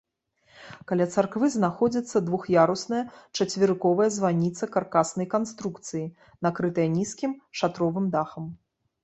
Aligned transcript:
Каля 0.91 1.05
царквы 1.17 1.49
знаходзіцца 1.55 2.21
двух'ярусная 2.29 3.01
чацверыковая 3.45 4.09
званіца 4.17 4.69
каркаснай 4.77 5.29
канструкцыі, 5.35 6.03
накрытая 6.49 6.89
нізкім 6.97 7.31
шатровым 7.63 8.11
дахам. 8.19 8.51